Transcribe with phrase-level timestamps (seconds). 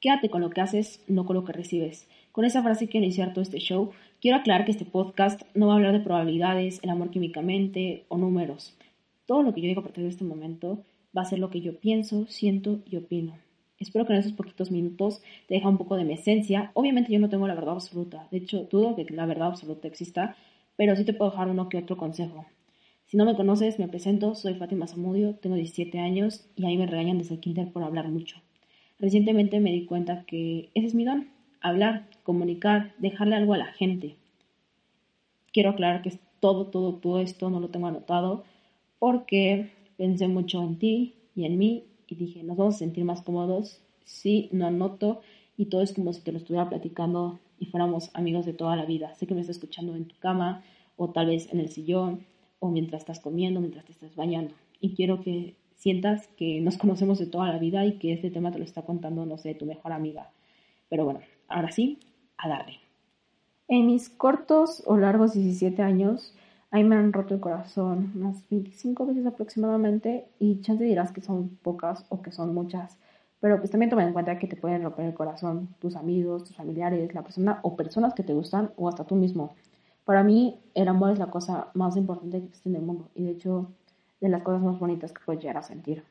[0.00, 2.08] Quédate con lo que haces, no con lo que recibes.
[2.32, 3.90] Con esa frase quiero iniciar todo este show.
[4.18, 8.16] Quiero aclarar que este podcast no va a hablar de probabilidades, el amor químicamente o
[8.16, 8.74] números.
[9.26, 10.84] Todo lo que yo digo a partir de este momento
[11.14, 13.36] va a ser lo que yo pienso, siento y opino.
[13.78, 16.70] Espero que en esos poquitos minutos te deje un poco de mi esencia.
[16.72, 18.26] Obviamente yo no tengo la verdad absoluta.
[18.30, 20.34] De hecho, dudo que la verdad absoluta exista,
[20.76, 22.46] pero sí te puedo dejar uno que otro consejo.
[23.04, 26.86] Si no me conoces, me presento, soy Fátima Zamudio, tengo 17 años y ahí me
[26.86, 28.40] regañan desde el kinder por hablar mucho.
[29.00, 31.28] Recientemente me di cuenta que ese es mi don,
[31.62, 34.16] hablar, comunicar, dejarle algo a la gente.
[35.52, 38.44] Quiero aclarar que todo, todo, todo esto no lo tengo anotado
[38.98, 43.22] porque pensé mucho en ti y en mí y dije, nos vamos a sentir más
[43.22, 45.22] cómodos si no anoto
[45.56, 48.84] y todo es como si te lo estuviera platicando y fuéramos amigos de toda la
[48.84, 49.14] vida.
[49.14, 50.62] Sé que me estás escuchando en tu cama
[50.96, 52.26] o tal vez en el sillón
[52.58, 54.54] o mientras estás comiendo, mientras te estás bañando.
[54.80, 58.52] Y quiero que sientas que nos conocemos de toda la vida y que este tema
[58.52, 60.30] te lo está contando, no sé, tu mejor amiga.
[60.90, 61.98] Pero bueno, ahora sí,
[62.36, 62.78] a darle.
[63.66, 66.34] En mis cortos o largos 17 años,
[66.70, 71.56] ahí me han roto el corazón unas 25 veces aproximadamente y chance dirás que son
[71.62, 72.98] pocas o que son muchas.
[73.40, 76.56] Pero pues también toma en cuenta que te pueden romper el corazón tus amigos, tus
[76.56, 79.54] familiares, la persona o personas que te gustan o hasta tú mismo.
[80.04, 83.24] Para mí el amor es la cosa más importante que existe en el mundo y
[83.24, 83.70] de hecho
[84.20, 86.04] de las cosas más bonitas que puedes llegar a sentir.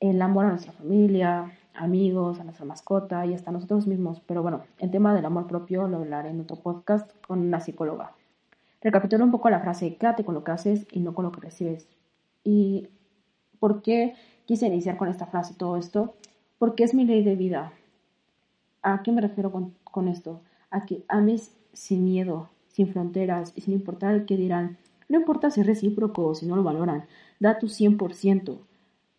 [0.00, 4.20] El amor a nuestra familia, amigos, a nuestra mascota y hasta nosotros mismos.
[4.26, 8.12] Pero bueno, el tema del amor propio lo hablaré en otro podcast con una psicóloga.
[8.80, 11.40] Recapitulo un poco la frase, quédate con lo que haces y no con lo que
[11.40, 11.88] recibes.
[12.44, 12.88] ¿Y
[13.58, 16.14] por qué quise iniciar con esta frase todo esto?
[16.58, 17.72] Porque es mi ley de vida.
[18.82, 20.42] ¿A qué me refiero con, con esto?
[20.70, 24.76] A que ames sin miedo, sin fronteras y sin importar el que dirán.
[25.08, 27.04] No importa si es recíproco o si no lo valoran,
[27.40, 28.58] da tu 100%.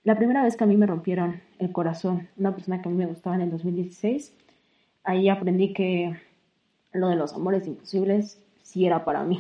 [0.04, 2.98] La primera vez que a mí me rompieron el corazón, una persona que a mí
[2.98, 4.34] me gustaba en el 2016,
[5.04, 6.16] ahí aprendí que
[6.94, 9.40] lo de los amores imposibles sí era para mí.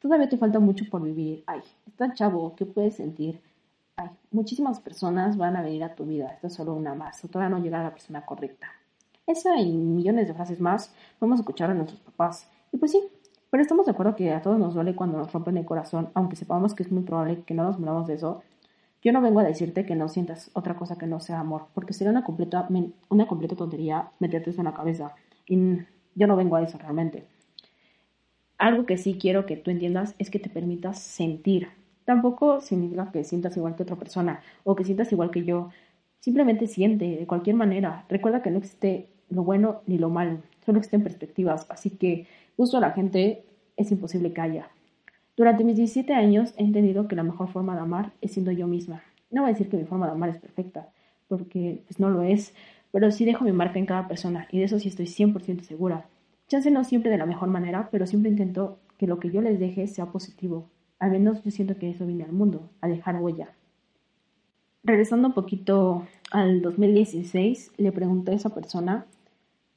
[0.00, 1.42] Todavía te falta mucho por vivir.
[1.46, 3.40] Ay, está chavo, ¿qué puedes sentir?
[3.96, 6.32] Ay, muchísimas personas van a venir a tu vida.
[6.32, 7.20] Esta es solo una más.
[7.22, 8.68] Todavía no llega a la persona correcta.
[9.26, 12.48] Esa y millones de frases más vamos a escuchar a nuestros papás.
[12.72, 13.02] Y pues sí,
[13.56, 16.36] pero estamos de acuerdo que a todos nos duele cuando nos rompen el corazón, aunque
[16.36, 18.42] sepamos que es muy probable que no nos muramos de eso.
[19.02, 21.94] Yo no vengo a decirte que no sientas otra cosa que no sea amor, porque
[21.94, 22.68] sería una completa,
[23.08, 25.14] una completa tontería meterte eso en la cabeza.
[25.48, 25.78] Y
[26.14, 27.24] yo no vengo a eso realmente.
[28.58, 31.68] Algo que sí quiero que tú entiendas es que te permitas sentir.
[32.04, 35.70] Tampoco significa que sientas igual que otra persona o que sientas igual que yo.
[36.20, 38.04] Simplemente siente de cualquier manera.
[38.10, 41.66] Recuerda que no existe lo bueno ni lo malo, solo existen perspectivas.
[41.70, 43.44] Así que justo a la gente
[43.76, 44.68] es imposible que haya.
[45.36, 48.66] Durante mis 17 años he entendido que la mejor forma de amar es siendo yo
[48.66, 49.02] misma.
[49.30, 50.88] No voy a decir que mi forma de amar es perfecta,
[51.28, 52.54] porque pues no lo es,
[52.90, 56.06] pero sí dejo mi marca en cada persona y de eso sí estoy 100% segura.
[56.48, 59.58] Chance no siempre de la mejor manera, pero siempre intento que lo que yo les
[59.58, 60.68] deje sea positivo.
[60.98, 63.50] Al menos yo siento que eso viene al mundo, a dejar huella.
[64.82, 69.06] Regresando un poquito al 2016, le pregunté a esa persona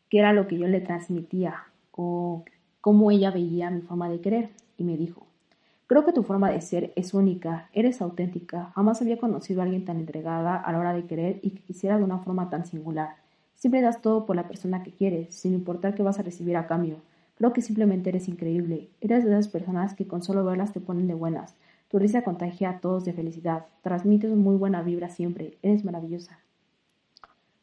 [0.10, 2.44] qué era lo que yo le transmitía o
[2.82, 5.28] cómo ella veía mi forma de querer y me dijo,
[5.88, 9.86] creo que tu forma de ser es única, eres auténtica, jamás había conocido a alguien
[9.86, 13.16] tan entregada a la hora de querer y que quisiera de una forma tan singular.
[13.56, 16.66] Siempre das todo por la persona que quieres, sin importar qué vas a recibir a
[16.66, 17.02] cambio.
[17.36, 18.90] Creo que simplemente eres increíble.
[19.02, 21.56] Eres de esas personas que con solo verlas te ponen de buenas.
[21.90, 23.66] Tu risa contagia a todos de felicidad.
[23.82, 25.58] Transmites muy buena vibra siempre.
[25.62, 26.40] Eres maravillosa.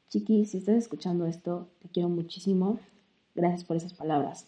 [0.09, 2.79] Chiqui, si estás escuchando esto, te quiero muchísimo.
[3.35, 4.47] Gracias por esas palabras.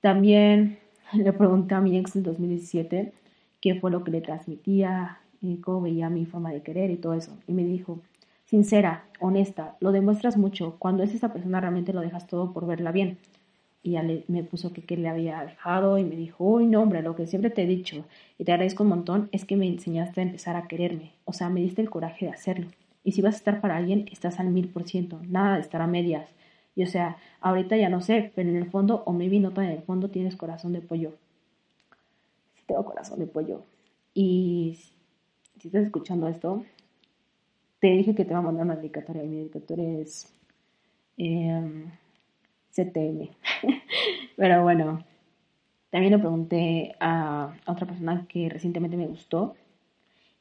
[0.00, 0.78] También
[1.14, 3.12] le pregunté a mi ex en 2017
[3.60, 7.14] qué fue lo que le transmitía, eh, cómo veía mi forma de querer y todo
[7.14, 7.32] eso.
[7.46, 8.00] Y me dijo,
[8.44, 10.76] sincera, honesta, lo demuestras mucho.
[10.78, 13.18] Cuando es esa persona realmente lo dejas todo por verla bien.
[13.82, 16.82] Y ya le, me puso que, que le había dejado y me dijo, uy, no,
[16.82, 18.04] hombre, lo que siempre te he dicho
[18.38, 21.12] y te agradezco un montón es que me enseñaste a empezar a quererme.
[21.24, 22.68] O sea, me diste el coraje de hacerlo.
[23.04, 25.82] Y si vas a estar para alguien, estás al mil por ciento, nada de estar
[25.82, 26.34] a medias.
[26.74, 29.64] Y o sea, ahorita ya no sé, pero en el fondo, o maybe no tan
[29.64, 31.14] en el fondo, tienes corazón de pollo.
[32.54, 33.64] Sí tengo corazón de pollo.
[34.14, 34.78] Y
[35.58, 36.64] si estás escuchando esto,
[37.80, 39.22] te dije que te va a mandar una dedicatoria.
[39.24, 40.32] Mi dedicatoria es
[41.16, 41.90] em,
[42.70, 43.30] CTM.
[44.36, 45.04] pero bueno,
[45.90, 49.56] también le pregunté a otra persona que recientemente me gustó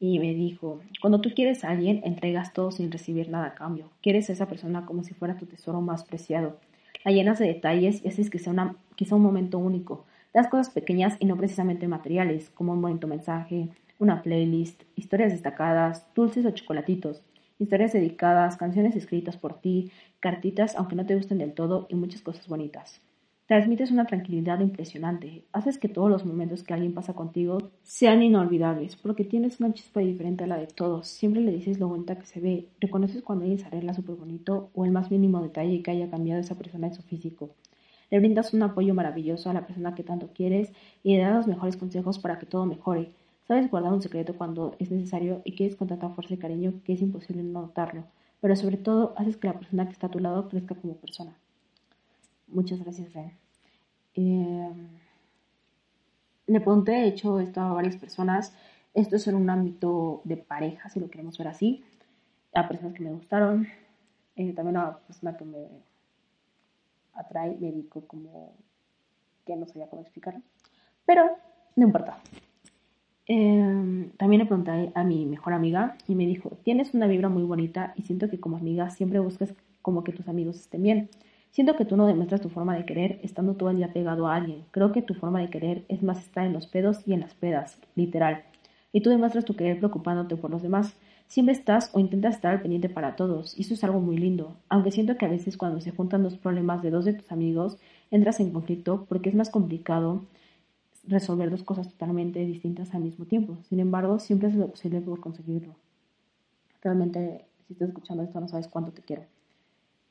[0.02, 3.92] y me dijo, cuando tú quieres a alguien, entregas todo sin recibir nada a cambio.
[4.02, 6.58] Quieres a esa persona como si fuera tu tesoro más preciado.
[7.06, 8.76] La llenas de detalles y haces que sea, una,
[9.12, 10.06] un momento único.
[10.34, 13.70] Das cosas pequeñas y no precisamente materiales, como un bonito mensaje,
[14.00, 17.22] una playlist, historias destacadas, dulces o chocolatitos.
[17.60, 22.24] historias dedicadas, canciones escritas por ti, cartitas aunque no te gusten del todo y muchas
[22.24, 23.02] cosas bonitas.
[23.52, 28.96] Transmites una tranquilidad impresionante, haces que todos los momentos que alguien pasa contigo sean inolvidables,
[28.96, 32.26] porque tienes una chispa diferente a la de todos, siempre le dices lo bonita que
[32.26, 35.92] se ve, reconoces cuando alguien se arregla súper bonito o el más mínimo detalle que
[35.92, 37.50] haya cambiado esa persona en su físico.
[38.10, 40.72] Le brindas un apoyo maravilloso a la persona que tanto quieres
[41.04, 43.12] y le das los mejores consejos para que todo mejore.
[43.50, 46.94] Sabes guardar un secreto cuando es necesario y quieres con tanta fuerza y cariño que
[46.94, 48.06] es imposible no notarlo,
[48.40, 51.36] pero sobre todo haces que la persona que está a tu lado crezca como persona.
[52.52, 53.32] Muchas gracias, Ren.
[54.16, 54.72] Eh,
[56.48, 58.54] le pregunté, de hecho, esto a varias personas.
[58.94, 61.84] Esto es en un ámbito de pareja, si lo queremos ver así.
[62.54, 63.68] A personas que me gustaron.
[64.36, 65.68] Eh, también a persona que me
[67.14, 68.54] atrae, me dijo como
[69.46, 70.42] que no sabía cómo explicarlo.
[71.06, 71.24] Pero
[71.76, 72.18] no importa.
[73.28, 77.44] Eh, también le pregunté a mi mejor amiga y me dijo, tienes una vibra muy
[77.44, 81.10] bonita y siento que como amiga siempre buscas como que tus amigos estén bien.
[81.52, 84.36] Siento que tú no demuestras tu forma de querer estando todo el día pegado a
[84.36, 84.64] alguien.
[84.72, 87.34] Creo que tu forma de querer es más estar en los pedos y en las
[87.34, 88.44] pedas, literal.
[88.94, 90.96] Y tú demuestras tu querer preocupándote por los demás.
[91.28, 94.56] Siempre estás o intentas estar al pendiente para todos, y eso es algo muy lindo.
[94.70, 97.78] Aunque siento que a veces cuando se juntan los problemas de dos de tus amigos,
[98.12, 100.24] entras en conflicto porque es más complicado
[101.06, 103.58] resolver dos cosas totalmente distintas al mismo tiempo.
[103.68, 105.76] Sin embargo, siempre es lo posible por conseguirlo.
[106.82, 109.24] Realmente, si estás escuchando esto, no sabes cuánto te quiero.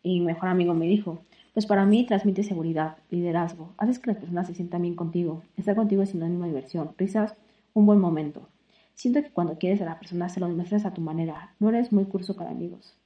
[0.02, 4.18] Y mi mejor amigo me dijo, pues para mí transmite seguridad, liderazgo, haces que las
[4.18, 5.42] personas se sientan bien contigo.
[5.56, 7.34] Estar contigo es sinónimo de diversión, risas,
[7.74, 8.48] un buen momento.
[8.94, 11.92] Siento que cuando quieres a la persona se lo demuestras a tu manera, no eres
[11.92, 12.96] muy curso con amigos.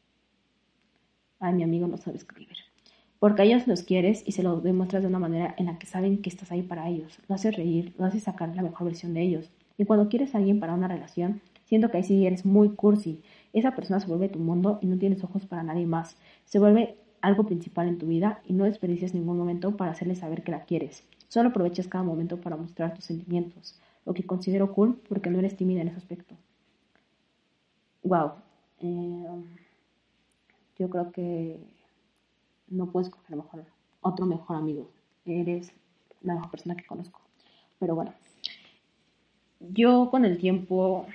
[1.40, 2.56] Ay, mi amigo no sabe escribir.
[3.18, 5.86] Porque a ellos los quieres y se lo demuestras de una manera en la que
[5.86, 7.18] saben que estás ahí para ellos.
[7.28, 9.50] Lo haces reír, lo haces sacar la mejor versión de ellos.
[9.78, 13.22] Y cuando quieres a alguien para una relación, siento que ahí sí eres muy cursi.
[13.54, 16.16] Esa persona se vuelve tu mundo y no tienes ojos para nadie más.
[16.44, 20.42] Se vuelve algo principal en tu vida y no desperdicias ningún momento para hacerle saber
[20.42, 21.04] que la quieres.
[21.28, 25.56] Solo aprovechas cada momento para mostrar tus sentimientos, lo que considero cool porque no eres
[25.56, 26.34] tímida en ese aspecto.
[28.02, 28.32] Wow.
[28.80, 29.44] Eh,
[30.76, 31.58] yo creo que
[32.68, 33.64] no puedes coger mejor,
[34.00, 34.90] otro mejor amigo.
[35.24, 35.72] Eres
[36.22, 37.20] la mejor persona que conozco.
[37.78, 38.12] Pero bueno,
[39.60, 41.06] yo con el tiempo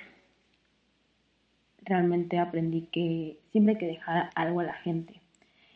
[1.84, 5.20] realmente aprendí que siempre hay que dejar algo a la gente.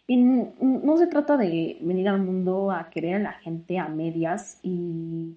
[0.07, 4.59] Y no se trata de venir al mundo a querer a la gente a medias
[4.63, 5.37] y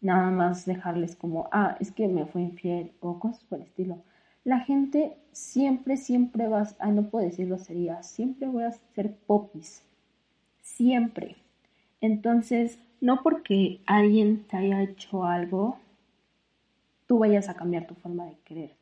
[0.00, 3.98] nada más dejarles como, ah, es que me fue infiel o cosas por el estilo.
[4.44, 9.82] La gente siempre, siempre va, ay, no puedo decirlo sería, siempre voy a ser popis.
[10.62, 11.36] Siempre.
[12.00, 15.78] Entonces, no porque alguien te haya hecho algo,
[17.06, 18.75] tú vayas a cambiar tu forma de querer.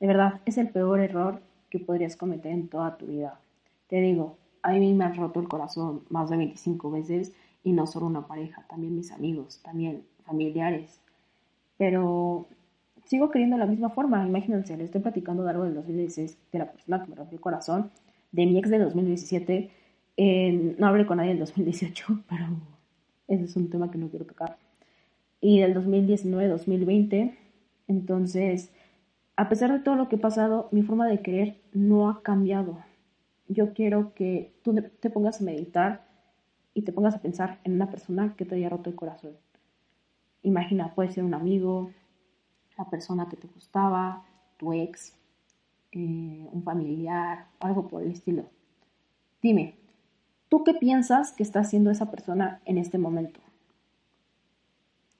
[0.00, 1.40] De verdad, es el peor error
[1.70, 3.40] que podrías cometer en toda tu vida.
[3.88, 7.32] Te digo, a mí me han roto el corazón más de 25 veces
[7.62, 11.00] y no solo una pareja, también mis amigos, también familiares.
[11.78, 12.46] Pero
[13.04, 14.26] sigo queriendo de la misma forma.
[14.26, 17.40] Imagínense, le estoy platicando de algo del 2016, de la persona que me rompió el
[17.40, 17.90] corazón,
[18.32, 19.70] de mi ex de 2017.
[20.78, 22.46] no hablé con nadie del 2018, pero
[23.28, 24.58] ese es un tema que no quiero tocar.
[25.40, 27.36] Y del 2019-2020.
[27.88, 28.72] Entonces,
[29.36, 32.78] a pesar de todo lo que he pasado, mi forma de querer no ha cambiado
[33.48, 36.06] yo quiero que tú te pongas a meditar
[36.74, 39.36] y te pongas a pensar en una persona que te haya roto el corazón.
[40.42, 41.90] Imagina, puede ser un amigo,
[42.76, 44.24] la persona que te gustaba,
[44.58, 45.14] tu ex,
[45.92, 48.44] eh, un familiar, algo por el estilo.
[49.40, 49.76] Dime,
[50.48, 53.40] ¿tú qué piensas que está haciendo esa persona en este momento?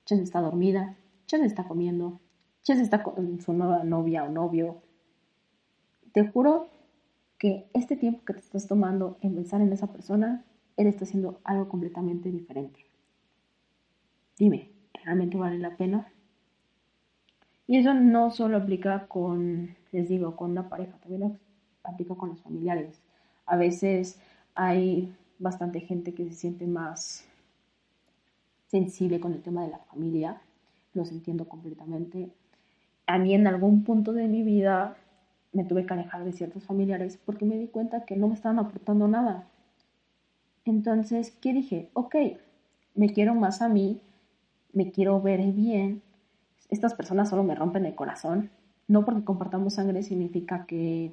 [0.05, 0.95] Chance está dormida,
[1.25, 2.19] Chance está comiendo,
[2.67, 4.81] Chance está con su nueva novia o novio.
[6.11, 6.67] Te juro
[7.37, 10.43] que este tiempo que te estás tomando en pensar en esa persona,
[10.75, 12.85] él está haciendo algo completamente diferente.
[14.37, 14.69] Dime,
[15.01, 16.11] ¿realmente vale la pena?
[17.67, 21.39] Y eso no solo aplica con, les digo, con una pareja, también
[21.85, 23.01] aplica con los familiares.
[23.45, 24.19] A veces
[24.55, 27.23] hay bastante gente que se siente más
[28.65, 30.41] sensible con el tema de la familia,
[30.93, 32.29] los entiendo completamente.
[33.07, 34.93] A mí en algún punto de mi vida
[35.53, 38.59] me tuve que alejar de ciertos familiares porque me di cuenta que no me estaban
[38.59, 39.45] aportando nada.
[40.65, 41.87] Entonces, ¿qué dije?
[41.93, 42.15] Ok,
[42.93, 43.97] me quiero más a mí,
[44.73, 46.01] me quiero ver bien.
[46.69, 48.49] Estas personas solo me rompen el corazón.
[48.87, 51.11] No porque compartamos sangre significa que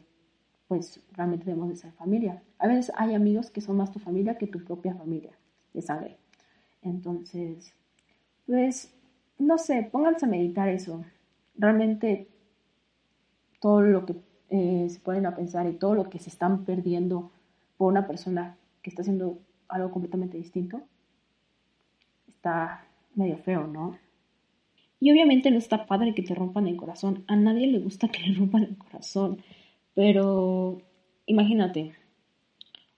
[0.69, 2.43] pues realmente debemos de ser familia.
[2.59, 5.33] A veces hay amigos que son más tu familia que tu propia familia
[5.73, 6.17] de sangre.
[6.83, 7.73] Entonces,
[8.47, 8.91] pues,
[9.39, 11.05] no sé, pónganse a meditar eso.
[11.57, 12.29] Realmente
[13.61, 14.17] todo lo que
[14.51, 17.31] eh, se ponen a pensar y todo lo que se están perdiendo
[17.77, 20.83] por una persona que está haciendo algo completamente distinto,
[22.29, 23.99] está medio feo, ¿no?
[25.01, 27.25] Y obviamente no está padre que te rompan el corazón.
[27.27, 29.43] A nadie le gusta que le rompan el corazón.
[29.95, 30.83] Pero
[31.27, 31.95] imagínate,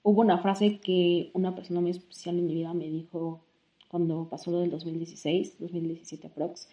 [0.03, 3.45] hubo una frase que una persona muy especial en mi vida me dijo
[3.89, 6.69] cuando pasó lo del 2016, 2017 aprox,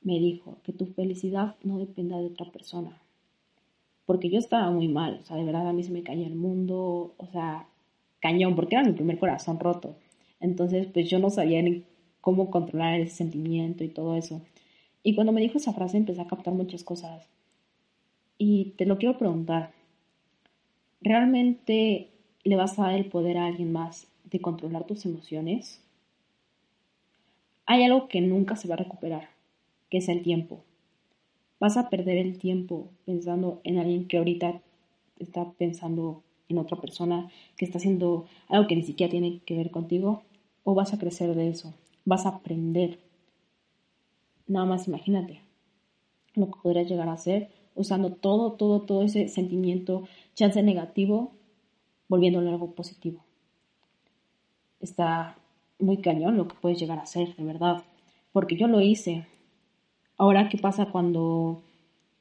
[0.00, 2.98] me dijo que tu felicidad no dependa de otra persona.
[4.06, 6.34] Porque yo estaba muy mal, o sea, de verdad a mí se me caía el
[6.34, 7.66] mundo, o sea,
[8.20, 9.96] cañón, porque era mi primer corazón roto.
[10.40, 11.84] Entonces, pues yo no sabía ni
[12.20, 14.40] cómo controlar ese sentimiento y todo eso.
[15.02, 17.28] Y cuando me dijo esa frase empecé a captar muchas cosas.
[18.36, 19.72] Y te lo quiero preguntar,
[21.00, 22.08] ¿realmente
[22.44, 25.82] le vas a dar el poder a alguien más de controlar tus emociones?
[27.66, 29.28] Hay algo que nunca se va a recuperar,
[29.90, 30.64] que es el tiempo.
[31.60, 34.60] Vas a perder el tiempo pensando en alguien que ahorita
[35.18, 39.70] está pensando en otra persona, que está haciendo algo que ni siquiera tiene que ver
[39.70, 40.22] contigo,
[40.64, 42.98] o vas a crecer de eso, vas a aprender.
[44.46, 45.42] Nada más imagínate
[46.34, 51.32] lo que podrías llegar a hacer usando todo, todo, todo ese sentimiento, chance negativo,
[52.08, 53.24] volviéndolo algo positivo.
[54.80, 55.38] Está
[55.78, 57.84] muy cañón lo que puedes llegar a hacer, de verdad.
[58.32, 59.26] Porque yo lo hice.
[60.18, 61.58] Ahora, ¿qué pasa cuando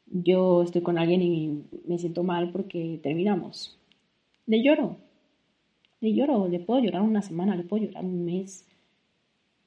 [0.07, 3.77] yo estoy con alguien y me siento mal porque terminamos?
[4.47, 4.97] Le lloro.
[6.01, 6.47] Le lloro.
[6.47, 8.65] Le puedo llorar una semana, le puedo llorar un mes.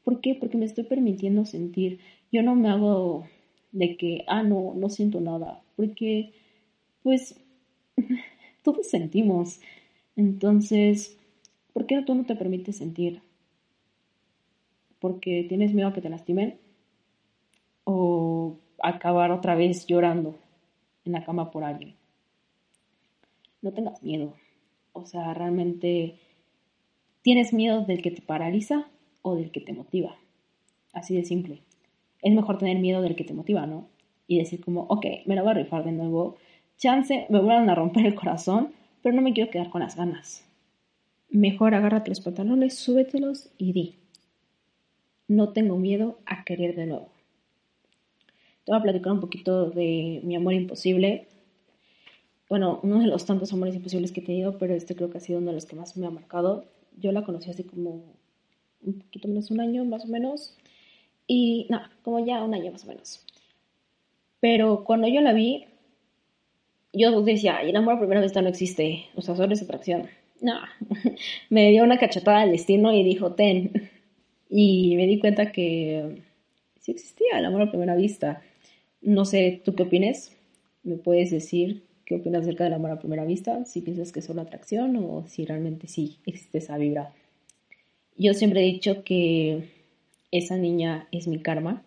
[0.04, 0.34] ¿Por qué?
[0.34, 1.98] Porque me estoy permitiendo sentir.
[2.32, 3.26] Yo no me hago
[3.72, 5.60] de que, ah, no, no siento nada.
[5.76, 6.28] Porque,
[7.02, 7.34] pues,
[8.62, 9.60] todos sentimos.
[10.16, 11.16] Entonces,
[11.72, 13.22] ¿por qué tú no te permites sentir?
[15.00, 16.54] ¿Porque tienes miedo a que te lastimen?
[18.82, 20.36] ¿O acabar otra vez llorando
[21.04, 21.94] en la cama por alguien?
[23.62, 24.34] No tengas miedo.
[24.92, 26.16] O sea, realmente
[27.22, 28.88] tienes miedo del que te paraliza
[29.22, 30.16] o del que te motiva.
[30.92, 31.62] Así de simple.
[32.22, 33.86] Es mejor tener miedo del que te motiva, ¿no?
[34.26, 36.36] Y decir como, ok, me lo voy a rifar de nuevo.
[36.76, 38.72] Chance, me vuelvan a romper el corazón,
[39.02, 40.46] pero no me quiero quedar con las ganas.
[41.28, 43.94] Mejor agárrate los pantalones, súbetelos y di.
[45.28, 47.09] No tengo miedo a querer de nuevo.
[48.70, 51.26] Voy a platicar un poquito de mi amor imposible.
[52.48, 55.20] Bueno, uno de los tantos amores imposibles que he tenido, pero este creo que ha
[55.20, 56.66] sido uno de los que más me ha marcado.
[56.96, 58.04] Yo la conocí hace como
[58.84, 60.56] un poquito menos de un año, más o menos.
[61.26, 63.26] Y no, como ya un año más o menos.
[64.38, 65.64] Pero cuando yo la vi,
[66.92, 70.06] yo decía, el amor a primera vista no existe, o sea, solo es atracción.
[70.40, 70.60] No,
[71.50, 73.90] me dio una cachetada al destino y dijo, ten.
[74.48, 76.22] Y me di cuenta que
[76.78, 78.44] sí existía el amor a primera vista.
[79.02, 80.36] No sé, ¿tú qué opinas?
[80.82, 83.64] ¿Me puedes decir qué opinas acerca del amor a primera vista?
[83.64, 87.14] Si piensas que es solo atracción o si realmente sí existe esa vibra.
[88.16, 89.70] Yo siempre he dicho que
[90.30, 91.82] esa niña es mi karma.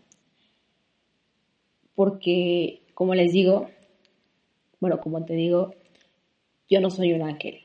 [1.93, 3.69] Porque, como les digo,
[4.79, 5.75] bueno, como te digo,
[6.67, 7.62] yo no soy un ángel.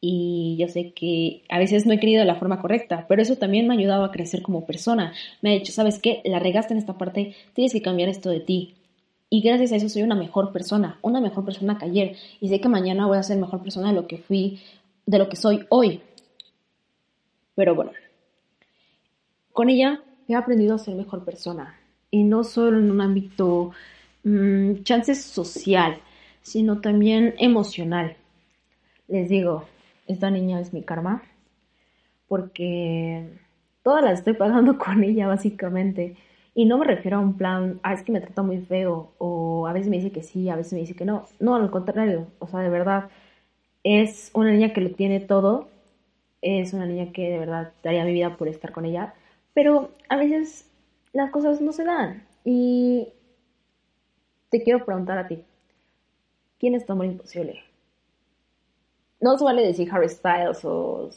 [0.00, 3.66] Y yo sé que a veces no he querido la forma correcta, pero eso también
[3.66, 5.12] me ha ayudado a crecer como persona.
[5.42, 6.22] Me ha dicho, ¿sabes qué?
[6.24, 8.74] La regaste en esta parte, tienes que cambiar esto de ti.
[9.28, 12.16] Y gracias a eso soy una mejor persona, una mejor persona que ayer.
[12.40, 14.60] Y sé que mañana voy a ser mejor persona de lo que fui,
[15.06, 16.00] de lo que soy hoy.
[17.54, 17.92] Pero bueno,
[19.52, 21.78] con ella he aprendido a ser mejor persona.
[22.10, 23.72] Y no solo en un ámbito,
[24.24, 25.98] mmm, chance social,
[26.42, 28.16] sino también emocional.
[29.06, 29.66] Les digo,
[30.12, 31.22] esta niña es mi karma,
[32.28, 33.28] porque
[33.82, 36.16] todas las estoy pagando con ella básicamente.
[36.54, 39.66] Y no me refiero a un plan, ah, es que me trata muy feo, o
[39.66, 41.24] a veces me dice que sí, a veces me dice que no.
[41.38, 43.08] No, al contrario, o sea, de verdad,
[43.84, 45.68] es una niña que lo tiene todo,
[46.42, 49.14] es una niña que de verdad daría mi vida por estar con ella,
[49.54, 50.70] pero a veces
[51.12, 52.24] las cosas no se dan.
[52.44, 53.08] Y
[54.50, 55.44] te quiero preguntar a ti,
[56.58, 57.64] ¿quién es tu amor imposible?
[59.20, 61.10] No se vale decir Harry Styles o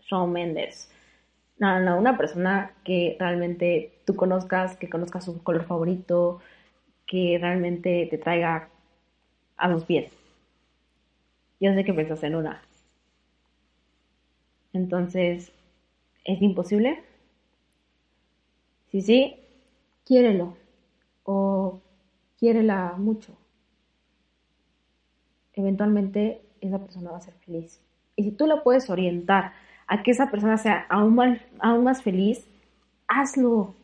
[0.00, 0.88] Shawn Mendes.
[1.58, 6.38] No, no, una persona que realmente tú conozcas, que conozcas su color favorito,
[7.06, 8.68] que realmente te traiga
[9.56, 10.10] a los pies.
[11.60, 12.62] Yo sé que piensas en una.
[14.72, 15.52] Entonces,
[16.24, 17.00] ¿es imposible?
[18.90, 19.34] Si sí,
[20.04, 20.54] quiérelo
[21.24, 21.78] o
[22.38, 23.36] quiérela mucho
[25.56, 27.80] eventualmente esa persona va a ser feliz.
[28.16, 29.52] Y si tú lo puedes orientar
[29.86, 32.46] a que esa persona sea aún más, aún más feliz,
[33.08, 33.74] hazlo.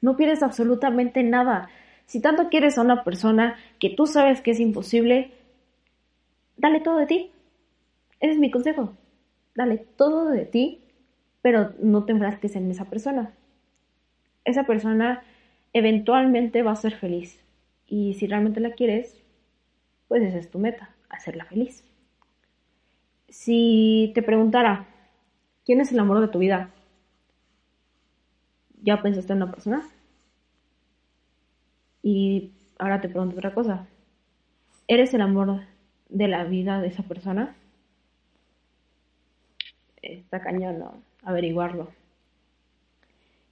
[0.00, 1.68] No pierdes absolutamente nada.
[2.06, 5.32] Si tanto quieres a una persona que tú sabes que es imposible,
[6.56, 7.30] dale todo de ti.
[8.20, 8.94] Ese es mi consejo.
[9.54, 10.80] Dale todo de ti,
[11.42, 13.32] pero no te enfrasques en esa persona.
[14.44, 15.22] Esa persona
[15.72, 17.42] eventualmente va a ser feliz.
[17.86, 19.22] Y si realmente la quieres,
[20.08, 21.84] pues esa es tu meta, hacerla feliz.
[23.28, 24.86] Si te preguntara,
[25.64, 26.70] ¿quién es el amor de tu vida?
[28.80, 29.86] ¿Ya pensaste en una persona?
[32.02, 33.86] Y ahora te pregunto otra cosa.
[34.86, 35.60] ¿Eres el amor
[36.08, 37.54] de la vida de esa persona?
[40.00, 40.82] Está cañón.
[41.22, 41.90] Averiguarlo.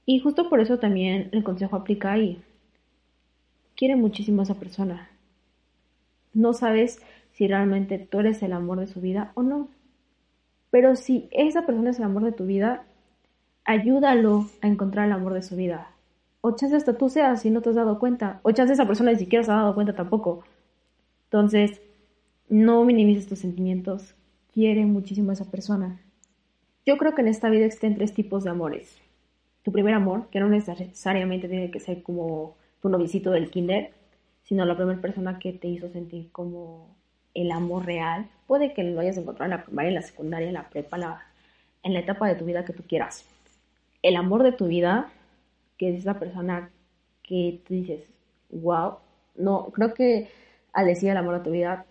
[0.07, 2.41] Y justo por eso también el consejo aplica ahí.
[3.75, 5.11] Quiere muchísimo a esa persona.
[6.33, 7.03] No sabes
[7.37, 9.69] si realmente tú eres el amor de su vida o no.
[10.71, 12.87] Pero si esa persona es el amor de tu vida,
[13.65, 15.91] ayúdalo a encontrar el amor de su vida.
[16.41, 18.41] O chance hasta tú seas si no te has dado cuenta.
[18.43, 20.45] O chance esa persona ni siquiera se ha dado cuenta tampoco.
[21.25, 21.83] Entonces,
[22.49, 24.15] no minimices tus sentimientos.
[24.55, 26.01] Quiere muchísimo a esa persona.
[26.87, 28.97] Yo creo que en esta vida existen tres tipos de amores.
[29.63, 33.93] Tu primer amor, que no necesariamente tiene que ser como tu novicito del kinder,
[34.45, 36.97] sino la primera persona que te hizo sentir como
[37.37, 38.29] el amor real.
[38.47, 41.23] Puede que lo hayas encontrado en la primaria, en la secundaria, en la prepa,
[41.83, 43.27] en la etapa de tu vida que tú quieras.
[44.03, 45.13] El amor de tu vida,
[45.77, 46.71] que es esa persona
[47.23, 48.09] que tú dices,
[48.51, 48.97] wow,
[49.37, 50.29] no, creo que
[50.73, 51.85] al decir el amor de tu vida,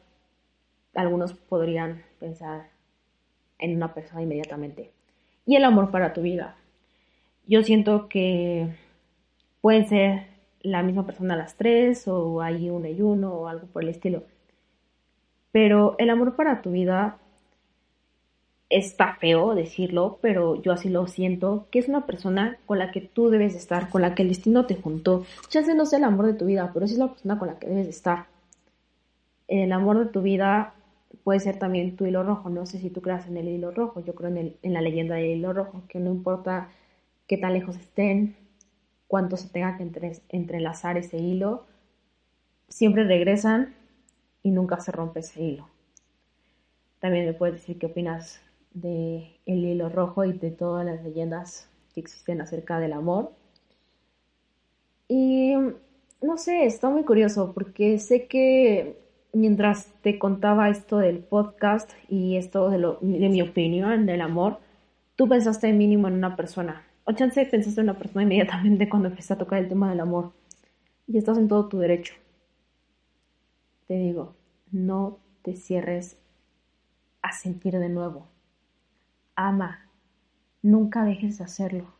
[0.95, 2.69] algunos podrían pensar
[3.59, 4.91] en una persona inmediatamente.
[5.45, 6.55] Y el amor para tu vida.
[7.45, 8.69] Yo siento que
[9.61, 10.27] pueden ser
[10.61, 13.89] la misma persona a las tres o hay uno y uno o algo por el
[13.89, 14.23] estilo.
[15.55, 17.17] Pero el amor para tu vida
[18.69, 22.99] está feo decirlo, pero yo así lo siento, que es una persona con la que
[22.99, 25.23] tú debes estar, con la que el destino te juntó.
[25.51, 27.47] Ya sé no sé el amor de tu vida, pero sí es la persona con
[27.47, 28.25] la que debes estar.
[29.47, 30.73] El amor de tu vida
[31.23, 32.49] puede ser también tu hilo rojo.
[32.49, 34.81] No sé si tú creas en el hilo rojo, yo creo en, el, en la
[34.81, 36.67] leyenda del hilo rojo, que no importa
[37.27, 38.35] qué tan lejos estén,
[39.07, 39.89] cuánto se tenga que
[40.27, 41.65] entrelazar ese hilo,
[42.67, 43.74] siempre regresan
[44.45, 45.67] y nunca se rompe ese hilo.
[46.99, 48.39] También me puedes decir qué opinas
[48.75, 53.31] de el hilo rojo y de todas las leyendas que existen acerca del amor.
[55.07, 55.55] Y
[56.21, 58.95] no sé, está muy curioso porque sé que
[59.33, 64.59] mientras te contaba esto del podcast y esto de, lo, de mi opinión del amor,
[65.15, 66.85] tú pensaste mínimo en una persona.
[67.05, 70.33] O chance pensaste en una persona inmediatamente cuando empezaste a tocar el tema del amor.
[71.07, 72.13] Y estás en todo tu derecho.
[73.87, 74.35] Te digo,
[74.71, 76.17] no te cierres
[77.21, 78.27] a sentir de nuevo.
[79.35, 79.89] Ama.
[80.61, 81.93] Nunca dejes de hacerlo.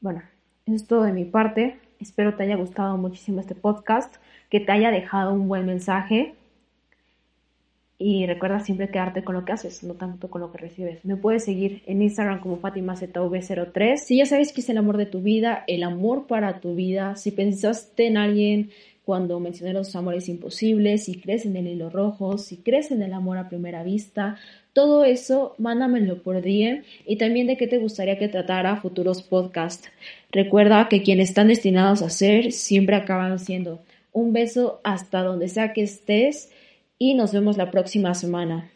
[0.00, 0.22] Bueno,
[0.66, 1.78] eso es todo de mi parte.
[1.98, 4.16] Espero te haya gustado muchísimo este podcast
[4.50, 6.34] que te haya dejado un buen mensaje.
[7.96, 11.04] Y recuerda siempre quedarte con lo que haces, no tanto con lo que recibes.
[11.04, 13.96] Me puedes seguir en Instagram como FatimaZV03.
[13.96, 17.14] Si ya sabes que es el amor de tu vida, el amor para tu vida,
[17.14, 18.70] si pensaste en alguien
[19.04, 23.12] cuando mencioné los amores imposibles, si crees en el hilo rojo, si crees en el
[23.12, 24.36] amor a primera vista,
[24.72, 29.90] todo eso, mándamelo por DM y también de qué te gustaría que tratara futuros podcasts.
[30.30, 33.82] Recuerda que quienes están destinados a ser siempre acaban siendo.
[34.12, 36.50] Un beso hasta donde sea que estés
[36.98, 38.71] y nos vemos la próxima semana.